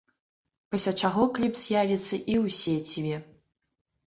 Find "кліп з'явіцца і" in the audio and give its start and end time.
1.35-2.35